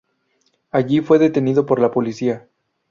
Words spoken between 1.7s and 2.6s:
la policía.